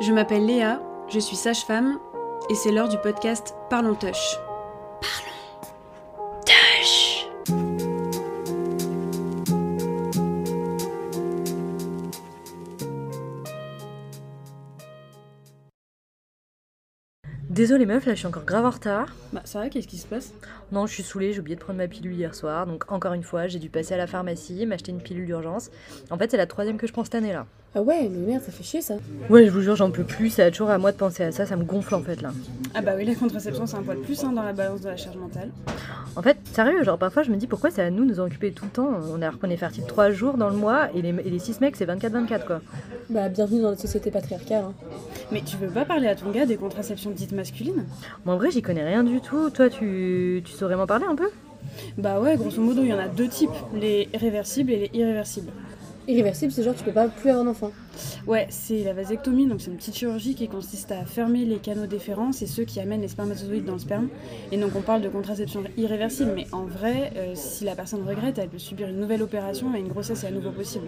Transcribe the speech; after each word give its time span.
Je 0.00 0.12
m'appelle 0.12 0.46
Léa, 0.46 0.80
je 1.08 1.18
suis 1.18 1.36
sage-femme 1.36 1.98
et 2.48 2.54
c'est 2.54 2.72
l'heure 2.72 2.88
du 2.88 2.96
podcast 2.96 3.54
Parlons 3.68 3.94
Touch. 3.94 4.38
Parlons 5.02 5.29
Désolée 17.60 17.84
meuf, 17.84 18.06
là 18.06 18.14
je 18.14 18.20
suis 18.20 18.26
encore 18.26 18.46
grave 18.46 18.64
en 18.64 18.70
retard. 18.70 19.08
Bah 19.34 19.42
ça 19.44 19.58
va, 19.58 19.68
qu'est-ce 19.68 19.86
qui 19.86 19.98
se 19.98 20.06
passe? 20.06 20.32
Non, 20.72 20.86
je 20.86 20.94
suis 20.94 21.02
saoulée, 21.02 21.34
j'ai 21.34 21.40
oublié 21.40 21.56
de 21.56 21.60
prendre 21.60 21.76
ma 21.76 21.88
pilule 21.88 22.14
hier 22.14 22.34
soir, 22.34 22.66
donc 22.66 22.90
encore 22.90 23.12
une 23.12 23.22
fois, 23.22 23.48
j'ai 23.48 23.58
dû 23.58 23.68
passer 23.68 23.92
à 23.92 23.96
la 23.98 24.06
pharmacie, 24.06 24.64
m'acheter 24.64 24.92
une 24.92 25.00
pilule 25.00 25.26
d'urgence. 25.26 25.70
En 26.08 26.16
fait, 26.16 26.30
c'est 26.30 26.38
la 26.38 26.46
troisième 26.46 26.78
que 26.78 26.86
je 26.86 26.92
prends 26.94 27.04
cette 27.04 27.16
année 27.16 27.34
là. 27.34 27.44
Ah 27.74 27.82
ouais, 27.82 28.08
mais 28.10 28.26
merde, 28.26 28.42
ça 28.42 28.50
fait 28.50 28.64
chier 28.64 28.80
ça. 28.80 28.94
Ouais, 29.28 29.44
je 29.44 29.50
vous 29.50 29.60
jure, 29.60 29.76
j'en 29.76 29.90
peux 29.90 30.04
plus, 30.04 30.30
c'est 30.30 30.50
toujours 30.50 30.70
à 30.70 30.78
moi 30.78 30.90
de 30.90 30.96
penser 30.96 31.22
à 31.22 31.32
ça, 31.32 31.44
ça 31.44 31.54
me 31.54 31.64
gonfle 31.64 31.94
en 31.94 32.02
fait 32.02 32.22
là. 32.22 32.32
Ah 32.74 32.80
bah 32.80 32.92
oui, 32.96 33.04
la 33.04 33.14
contraception 33.14 33.66
c'est 33.66 33.76
un 33.76 33.82
poids 33.82 33.94
de 33.94 34.00
plus 34.00 34.24
hein, 34.24 34.32
dans 34.32 34.42
la 34.42 34.54
balance 34.54 34.80
de 34.80 34.88
la 34.88 34.96
charge 34.96 35.18
mentale. 35.18 35.50
En 36.16 36.22
fait, 36.22 36.38
sérieux, 36.52 36.82
genre 36.82 36.98
parfois 36.98 37.24
je 37.24 37.30
me 37.30 37.36
dis 37.36 37.46
pourquoi 37.46 37.70
c'est 37.70 37.82
à 37.82 37.90
nous 37.90 38.04
de 38.04 38.10
nous 38.10 38.20
en 38.20 38.24
occuper 38.24 38.52
tout 38.52 38.64
le 38.64 38.70
temps? 38.70 38.90
On 39.12 39.20
est 39.20 39.38
qu'on 39.38 39.50
est 39.50 39.56
fertile 39.58 39.84
3 39.86 40.10
jours 40.10 40.38
dans 40.38 40.48
le 40.48 40.56
mois 40.56 40.88
et 40.94 41.02
les, 41.02 41.10
et 41.10 41.30
les 41.30 41.38
6 41.38 41.60
mecs 41.60 41.76
c'est 41.76 41.86
24-24 41.86 42.46
quoi. 42.46 42.60
Bah 43.10 43.28
bienvenue 43.28 43.60
dans 43.60 43.68
notre 43.68 43.82
société 43.82 44.10
patriarcale. 44.10 44.64
Hein. 44.64 44.74
Mais 45.30 45.42
tu 45.42 45.56
veux 45.56 45.68
pas 45.68 45.84
parler 45.84 46.08
à 46.08 46.16
ton 46.16 46.30
gars 46.30 46.46
des 46.46 46.56
contraceptions 46.56 47.10
dites 47.10 47.32
masculines? 47.32 47.49
Moi 48.24 48.34
en 48.34 48.38
vrai, 48.38 48.50
j'y 48.50 48.62
connais 48.62 48.84
rien 48.84 49.02
du 49.02 49.20
tout. 49.20 49.50
Toi, 49.50 49.70
tu, 49.70 50.42
tu 50.44 50.52
saurais 50.52 50.76
m'en 50.76 50.86
parler 50.86 51.06
un 51.08 51.16
peu? 51.16 51.28
Bah 51.98 52.20
ouais, 52.20 52.36
grosso 52.36 52.60
modo, 52.60 52.82
il 52.82 52.88
y 52.88 52.94
en 52.94 52.98
a 52.98 53.08
deux 53.08 53.28
types, 53.28 53.50
les 53.74 54.08
réversibles 54.14 54.72
et 54.72 54.76
les 54.76 54.98
irréversibles. 54.98 55.50
Irréversible, 56.08 56.50
c'est 56.50 56.62
genre 56.62 56.74
tu 56.74 56.82
peux 56.82 56.92
pas 56.92 57.08
plus 57.08 57.30
avoir 57.30 57.44
d'enfant. 57.44 57.72
Ouais, 58.26 58.46
c'est 58.50 58.84
la 58.84 58.92
vasectomie, 58.92 59.46
donc 59.46 59.60
c'est 59.60 59.70
une 59.70 59.76
petite 59.76 59.96
chirurgie 59.96 60.34
qui 60.34 60.48
consiste 60.48 60.90
à 60.92 61.04
fermer 61.04 61.44
les 61.44 61.56
canaux 61.56 61.86
déférents, 61.86 62.32
c'est 62.32 62.46
ceux 62.46 62.64
qui 62.64 62.80
amènent 62.80 63.02
les 63.02 63.08
spermatozoïdes 63.08 63.64
dans 63.64 63.74
le 63.74 63.78
sperme. 63.78 64.08
Et 64.50 64.56
donc 64.56 64.72
on 64.76 64.80
parle 64.80 65.02
de 65.02 65.08
contraception 65.08 65.62
irréversible, 65.76 66.32
mais 66.34 66.46
en 66.52 66.64
vrai, 66.64 67.12
euh, 67.16 67.32
si 67.34 67.64
la 67.64 67.74
personne 67.74 68.06
regrette, 68.06 68.38
elle 68.38 68.48
peut 68.48 68.58
subir 68.58 68.88
une 68.88 68.98
nouvelle 68.98 69.22
opération 69.22 69.74
et 69.74 69.78
une 69.78 69.88
grossesse 69.88 70.24
est 70.24 70.28
à 70.28 70.30
nouveau 70.30 70.50
possible. 70.50 70.86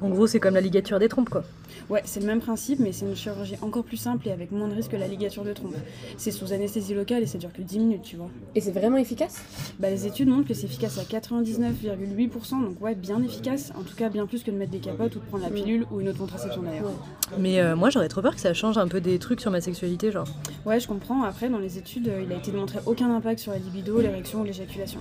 En 0.00 0.08
gros, 0.08 0.26
c'est 0.26 0.40
comme 0.40 0.54
la 0.54 0.60
ligature 0.60 0.98
des 0.98 1.08
trompes 1.08 1.30
quoi. 1.30 1.44
Ouais, 1.88 2.02
c'est 2.04 2.20
le 2.20 2.26
même 2.26 2.40
principe, 2.40 2.80
mais 2.80 2.92
c'est 2.92 3.06
une 3.06 3.16
chirurgie 3.16 3.56
encore 3.62 3.84
plus 3.84 3.96
simple 3.96 4.26
et 4.28 4.32
avec 4.32 4.50
moins 4.50 4.68
de 4.68 4.74
risque 4.74 4.92
que 4.92 4.96
la 4.96 5.08
ligature 5.08 5.44
de 5.44 5.52
trompe. 5.52 5.74
C'est 6.16 6.30
sous 6.30 6.52
anesthésie 6.52 6.94
locale 6.94 7.22
et 7.22 7.26
ça 7.26 7.38
dure 7.38 7.52
que 7.52 7.62
10 7.62 7.78
minutes, 7.78 8.02
tu 8.02 8.16
vois. 8.16 8.30
Et 8.54 8.60
c'est 8.60 8.72
vraiment 8.72 8.96
efficace? 8.96 9.42
Bah, 9.78 9.90
les 9.90 10.06
études 10.06 10.28
montrent 10.28 10.48
que 10.48 10.54
c'est 10.54 10.66
efficace 10.66 10.98
à 10.98 11.02
99,8%, 11.02 12.62
donc 12.62 12.80
ouais, 12.80 12.94
bien 12.94 13.22
efficace, 13.22 13.72
en 13.76 13.82
tout 13.82 13.94
cas 13.94 14.08
bien 14.08 14.26
plus 14.26 14.42
que 14.46 14.50
de 14.50 14.56
mettre 14.56 14.72
des 14.72 14.78
capotes 14.78 15.14
ou 15.16 15.18
de 15.18 15.24
prendre 15.24 15.44
la 15.44 15.50
pilule 15.50 15.86
ou 15.90 16.00
une 16.00 16.08
autre 16.08 16.18
contraception 16.18 16.62
d'ailleurs. 16.62 16.90
Mais 17.38 17.60
euh, 17.60 17.76
moi 17.76 17.90
j'aurais 17.90 18.08
trop 18.08 18.22
peur 18.22 18.34
que 18.34 18.40
ça 18.40 18.54
change 18.54 18.78
un 18.78 18.88
peu 18.88 19.00
des 19.00 19.18
trucs 19.18 19.40
sur 19.40 19.50
ma 19.50 19.60
sexualité, 19.60 20.12
genre. 20.12 20.28
Ouais, 20.64 20.80
je 20.80 20.86
comprends. 20.86 21.22
Après, 21.22 21.48
dans 21.48 21.58
les 21.58 21.78
études, 21.78 22.08
euh, 22.08 22.22
il 22.24 22.32
a 22.32 22.36
été 22.36 22.50
démontré 22.50 22.78
aucun 22.86 23.14
impact 23.14 23.40
sur 23.40 23.52
la 23.52 23.58
libido, 23.58 24.00
l'érection 24.00 24.40
ou 24.40 24.44
l'éjaculation. 24.44 25.00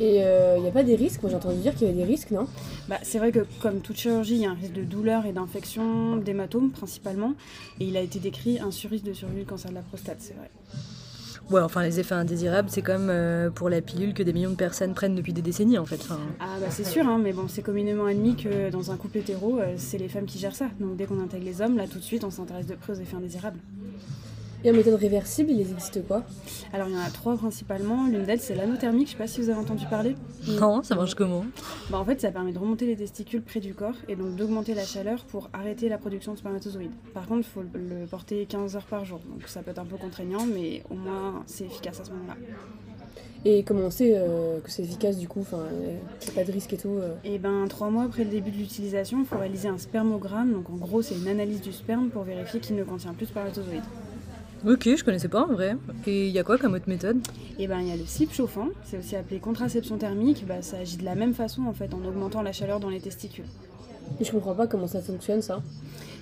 Et 0.00 0.16
il 0.16 0.22
euh, 0.22 0.58
y 0.58 0.66
a 0.66 0.72
pas 0.72 0.82
des 0.82 0.96
risques? 0.96 1.22
Moi 1.22 1.30
j'ai 1.30 1.36
entendu 1.36 1.60
dire 1.60 1.72
qu'il 1.74 1.86
y 1.86 1.90
avait 1.90 1.98
des 1.98 2.04
risques, 2.04 2.32
non? 2.32 2.48
Bah, 2.88 2.98
c'est 3.02 3.18
vrai 3.18 3.30
que 3.30 3.46
comme 3.62 3.80
toute 3.80 3.96
chirurgie, 3.96 4.34
il 4.34 4.40
y 4.40 4.46
a 4.46 4.50
un 4.50 4.54
risque 4.54 4.72
de 4.72 4.82
douleur 4.82 5.24
et 5.24 5.32
d'infection, 5.32 6.16
d'hématome 6.16 6.70
principalement. 6.70 7.34
Et 7.78 7.86
il 7.86 7.96
a 7.96 8.00
été 8.00 8.18
décrit 8.18 8.58
un 8.58 8.72
surrisque 8.72 9.04
de 9.04 9.12
survie 9.12 9.40
du 9.40 9.44
cancer 9.44 9.70
de 9.70 9.76
la 9.76 9.82
prostate, 9.82 10.18
c'est 10.18 10.34
vrai. 10.34 10.50
Ouais, 11.50 11.60
enfin 11.60 11.82
les 11.82 12.00
effets 12.00 12.14
indésirables, 12.14 12.70
c'est 12.70 12.82
comme 12.82 13.08
euh, 13.10 13.50
pour 13.50 13.68
la 13.68 13.82
pilule 13.82 14.14
que 14.14 14.22
des 14.22 14.32
millions 14.32 14.50
de 14.50 14.56
personnes 14.56 14.94
prennent 14.94 15.14
depuis 15.14 15.32
des 15.32 15.42
décennies 15.42 15.78
en 15.78 15.84
fait. 15.84 16.00
Ah 16.40 16.46
bah 16.60 16.66
c'est 16.70 16.84
sûr, 16.84 17.06
hein, 17.06 17.18
mais 17.22 17.32
bon, 17.32 17.48
c'est 17.48 17.62
communément 17.62 18.06
admis 18.06 18.34
que 18.34 18.70
dans 18.70 18.90
un 18.90 18.96
couple 18.96 19.18
hétéro, 19.18 19.58
euh, 19.60 19.74
c'est 19.76 19.98
les 19.98 20.08
femmes 20.08 20.24
qui 20.24 20.38
gèrent 20.38 20.56
ça. 20.56 20.68
Donc 20.80 20.96
dès 20.96 21.04
qu'on 21.04 21.22
intègre 21.22 21.44
les 21.44 21.60
hommes, 21.60 21.76
là 21.76 21.86
tout 21.86 21.98
de 21.98 22.04
suite, 22.04 22.24
on 22.24 22.30
s'intéresse 22.30 22.66
de 22.66 22.74
près 22.74 22.94
aux 22.94 23.00
effets 23.00 23.16
indésirables. 23.16 23.58
Et 24.64 24.70
en 24.70 24.72
méthode 24.72 24.94
réversible, 24.94 25.50
il 25.50 25.60
existe 25.60 26.06
quoi 26.06 26.22
Alors 26.72 26.88
il 26.88 26.94
y 26.94 26.96
en 26.96 27.02
a 27.02 27.10
trois 27.10 27.36
principalement. 27.36 28.08
L'une 28.08 28.24
d'elles, 28.24 28.40
c'est 28.40 28.54
l'anothermie, 28.54 29.04
je 29.04 29.10
sais 29.10 29.18
pas 29.18 29.26
si 29.26 29.42
vous 29.42 29.50
avez 29.50 29.58
entendu 29.58 29.84
parler. 29.86 30.16
Non, 30.48 30.82
ça 30.82 30.94
marche 30.94 31.14
comment 31.14 31.44
Bah, 31.90 31.98
en 31.98 32.04
fait, 32.06 32.18
ça 32.18 32.30
permet 32.30 32.52
de 32.52 32.58
remonter 32.58 32.86
les 32.86 32.96
testicules 32.96 33.42
près 33.42 33.60
du 33.60 33.74
corps 33.74 33.96
et 34.08 34.16
donc 34.16 34.36
d'augmenter 34.36 34.72
la 34.72 34.86
chaleur 34.86 35.26
pour 35.26 35.50
arrêter 35.52 35.90
la 35.90 35.98
production 35.98 36.32
de 36.32 36.38
spermatozoïdes. 36.38 36.94
Par 37.12 37.26
contre, 37.26 37.40
il 37.40 37.52
faut 37.52 37.62
le 37.74 38.06
porter 38.06 38.46
15 38.46 38.76
heures 38.76 38.86
par 38.86 39.04
jour, 39.04 39.20
donc 39.28 39.46
ça 39.48 39.62
peut 39.62 39.70
être 39.70 39.80
un 39.80 39.84
peu 39.84 39.98
contraignant, 39.98 40.46
mais 40.46 40.82
au 40.88 40.94
moins 40.94 41.42
c'est 41.44 41.64
efficace 41.64 42.00
à 42.00 42.04
ce 42.04 42.10
moment-là. 42.12 42.36
Et 43.46 43.62
comment 43.62 43.82
on 43.82 43.90
sait 43.90 44.14
euh, 44.14 44.60
que 44.60 44.70
c'est 44.70 44.82
efficace 44.82 45.18
du 45.18 45.28
coup 45.28 45.40
Enfin, 45.40 45.58
euh, 45.58 45.98
pas 46.34 46.44
de 46.44 46.52
risque 46.52 46.72
et 46.72 46.78
tout 46.78 46.88
euh. 46.88 47.14
Et 47.24 47.38
ben, 47.38 47.66
trois 47.68 47.90
mois 47.90 48.04
après 48.04 48.24
le 48.24 48.30
début 48.30 48.50
de 48.50 48.56
l'utilisation, 48.56 49.18
il 49.20 49.26
faut 49.26 49.36
réaliser 49.36 49.68
un 49.68 49.76
spermogramme. 49.76 50.52
Donc 50.52 50.70
en 50.70 50.76
gros, 50.76 51.02
c'est 51.02 51.14
une 51.14 51.28
analyse 51.28 51.60
du 51.60 51.72
sperme 51.72 52.08
pour 52.08 52.22
vérifier 52.22 52.60
qu'il 52.60 52.76
ne 52.76 52.84
contient 52.84 53.12
plus 53.12 53.26
de 53.26 53.30
spermatozoïdes. 53.30 53.82
Ok, 54.66 54.88
je 54.96 55.04
connaissais 55.04 55.28
pas 55.28 55.42
en 55.42 55.52
vrai. 55.52 55.76
Et 56.06 56.26
il 56.26 56.32
y 56.32 56.38
a 56.38 56.42
quoi 56.42 56.56
comme 56.56 56.72
autre 56.72 56.88
méthode? 56.88 57.18
Et 57.58 57.66
ben, 57.66 57.80
il 57.80 57.88
y 57.88 57.92
a 57.92 57.96
le 57.96 58.06
slip 58.06 58.32
chauffant, 58.32 58.68
c'est 58.84 58.98
aussi 58.98 59.14
appelé 59.14 59.38
contraception 59.38 59.98
thermique. 59.98 60.46
Bah, 60.46 60.62
ça 60.62 60.78
agit 60.78 60.96
de 60.96 61.04
la 61.04 61.14
même 61.14 61.34
façon 61.34 61.66
en 61.66 61.74
fait, 61.74 61.92
en 61.92 62.02
augmentant 62.02 62.40
la 62.40 62.52
chaleur 62.52 62.80
dans 62.80 62.88
les 62.88 63.00
testicules. 63.00 63.44
Et 64.20 64.24
je 64.24 64.32
comprends 64.32 64.54
pas 64.54 64.66
comment 64.66 64.86
ça 64.86 65.02
fonctionne 65.02 65.42
ça. 65.42 65.62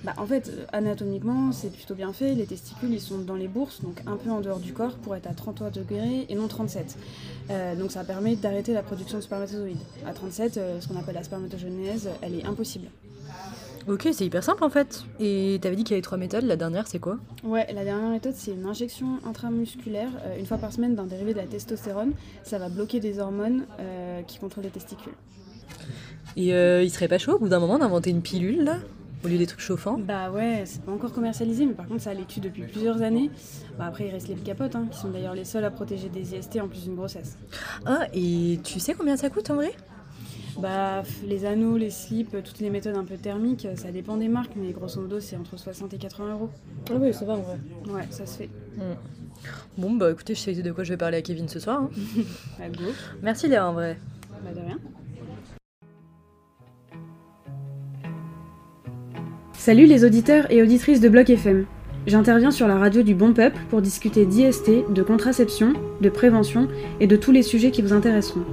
Bah, 0.03 0.13
en 0.17 0.25
fait, 0.25 0.49
euh, 0.49 0.65
anatomiquement, 0.73 1.53
c'est 1.53 1.71
plutôt 1.71 1.95
bien 1.95 2.11
fait. 2.11 2.35
Les 2.35 2.45
testicules, 2.45 2.91
ils 2.91 2.99
sont 2.99 3.19
dans 3.19 3.35
les 3.35 3.47
bourses, 3.47 3.81
donc 3.81 4.01
un 4.05 4.17
peu 4.17 4.29
en 4.29 4.41
dehors 4.41 4.59
du 4.59 4.73
corps, 4.73 4.95
pour 4.95 5.15
être 5.15 5.27
à 5.27 5.33
33 5.33 5.69
degrés 5.69 6.25
et 6.27 6.35
non 6.35 6.49
37. 6.49 6.97
Euh, 7.49 7.75
donc 7.75 7.91
ça 7.91 8.03
permet 8.03 8.35
d'arrêter 8.35 8.73
la 8.73 8.83
production 8.83 9.19
de 9.19 9.23
spermatozoïdes. 9.23 9.77
À 10.05 10.11
37, 10.11 10.57
euh, 10.57 10.81
ce 10.81 10.89
qu'on 10.89 10.97
appelle 10.99 11.15
la 11.15 11.23
spermatogenèse, 11.23 12.09
elle 12.21 12.35
est 12.35 12.45
impossible. 12.45 12.87
Ok, 13.87 14.07
c'est 14.13 14.25
hyper 14.25 14.43
simple 14.43 14.63
en 14.63 14.69
fait. 14.69 15.03
Et 15.19 15.59
t'avais 15.61 15.75
dit 15.75 15.83
qu'il 15.83 15.91
y 15.91 15.95
avait 15.95 16.01
trois 16.01 16.17
méthodes, 16.17 16.45
la 16.45 16.55
dernière 16.55 16.87
c'est 16.87 16.99
quoi? 16.99 17.17
Ouais, 17.43 17.67
la 17.73 17.83
dernière 17.83 18.09
méthode, 18.09 18.33
c'est 18.35 18.51
une 18.51 18.65
injection 18.65 19.19
intramusculaire, 19.27 20.09
euh, 20.25 20.39
une 20.39 20.45
fois 20.45 20.57
par 20.57 20.71
semaine, 20.71 20.95
d'un 20.95 21.05
dérivé 21.05 21.33
de 21.33 21.39
la 21.39 21.45
testostérone. 21.47 22.13
Ça 22.43 22.57
va 22.59 22.69
bloquer 22.69 22.99
des 23.01 23.19
hormones 23.19 23.65
euh, 23.79 24.21
qui 24.21 24.39
contrôlent 24.39 24.63
les 24.63 24.69
testicules. 24.69 25.13
Et 26.37 26.53
euh, 26.53 26.81
il 26.81 26.89
serait 26.89 27.09
pas 27.09 27.17
chaud 27.17 27.33
au 27.35 27.39
bout 27.39 27.49
d'un 27.49 27.59
moment 27.59 27.77
d'inventer 27.77 28.09
une 28.09 28.21
pilule 28.21 28.63
là 28.63 28.77
Au 29.23 29.27
lieu 29.27 29.37
des 29.37 29.45
trucs 29.47 29.59
chauffants? 29.59 29.97
Bah 29.99 30.31
ouais, 30.31 30.63
c'est 30.65 30.81
pas 30.81 30.91
encore 30.93 31.11
commercialisé, 31.11 31.65
mais 31.65 31.73
par 31.73 31.87
contre, 31.87 32.01
ça 32.03 32.11
a 32.11 32.13
l'étude 32.13 32.43
depuis 32.43 32.63
plusieurs 32.63 33.01
années. 33.01 33.29
Bah 33.77 33.85
après, 33.87 34.07
il 34.07 34.11
reste 34.11 34.29
les 34.29 34.35
capotes, 34.35 34.75
hein, 34.75 34.87
qui 34.89 34.97
sont 34.97 35.09
d'ailleurs 35.09 35.35
les 35.35 35.45
seuls 35.45 35.65
à 35.65 35.71
protéger 35.71 36.07
des 36.07 36.35
IST 36.35 36.61
en 36.61 36.69
plus 36.69 36.83
d'une 36.83 36.95
grossesse. 36.95 37.37
Ah, 37.85 38.07
et 38.13 38.59
tu 38.63 38.79
sais 38.79 38.93
combien 38.93 39.17
ça 39.17 39.29
coûte 39.29 39.49
en 39.49 39.55
vrai? 39.55 39.73
Bah, 40.59 41.03
les 41.25 41.45
anneaux, 41.45 41.77
les 41.77 41.89
slips, 41.89 42.31
toutes 42.43 42.59
les 42.59 42.69
méthodes 42.69 42.95
un 42.95 43.03
peu 43.03 43.15
thermiques, 43.17 43.67
ça 43.75 43.91
dépend 43.91 44.17
des 44.17 44.27
marques, 44.27 44.51
mais 44.55 44.71
grosso 44.71 45.01
modo, 45.01 45.19
c'est 45.19 45.35
entre 45.35 45.57
60 45.57 45.93
et 45.93 45.97
80 45.97 46.31
euros. 46.33 46.49
Ah 46.89 46.93
oui, 46.99 47.13
ça 47.13 47.25
va 47.25 47.33
en 47.33 47.41
vrai. 47.41 47.57
Ouais, 47.89 48.07
ça 48.11 48.25
se 48.25 48.37
fait. 48.37 48.49
Bon 49.77 49.91
bah 49.91 50.11
écoutez, 50.11 50.35
je 50.35 50.39
sais 50.39 50.53
de 50.53 50.71
quoi 50.71 50.83
je 50.83 50.93
vais 50.93 50.97
parler 50.97 51.17
à 51.17 51.21
Kevin 51.21 51.47
ce 51.47 51.59
soir. 51.59 51.81
hein. 51.83 51.89
Bah, 52.59 52.65
go. 52.69 52.83
Merci 53.21 53.47
Léa 53.47 53.67
en 53.67 53.73
vrai. 53.73 53.97
Bah, 54.43 54.51
de 54.53 54.59
rien. 54.59 54.77
Salut 59.53 59.85
les 59.85 60.05
auditeurs 60.05 60.51
et 60.51 60.61
auditrices 60.61 60.99
de 61.01 61.09
Bloc 61.09 61.29
FM. 61.29 61.65
J'interviens 62.05 62.51
sur 62.51 62.67
la 62.67 62.77
radio 62.77 63.01
du 63.01 63.15
Bon 63.15 63.33
Peuple 63.33 63.57
pour 63.69 63.81
discuter 63.81 64.25
d'IST, 64.25 64.91
de 64.93 65.03
contraception, 65.03 65.73
de 66.01 66.09
prévention 66.09 66.67
et 66.99 67.07
de 67.07 67.15
tous 67.15 67.31
les 67.31 67.43
sujets 67.43 67.71
qui 67.71 67.81
vous 67.81 67.93
intéresseront. 67.93 68.43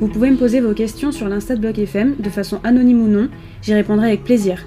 Vous 0.00 0.06
pouvez 0.06 0.30
me 0.30 0.36
poser 0.36 0.60
vos 0.60 0.74
questions 0.74 1.10
sur 1.10 1.28
l'Insta 1.28 1.56
de 1.56 1.68
FM 1.68 2.14
de 2.20 2.30
façon 2.30 2.60
anonyme 2.62 3.02
ou 3.02 3.08
non, 3.08 3.28
j'y 3.62 3.74
répondrai 3.74 4.06
avec 4.06 4.22
plaisir. 4.22 4.64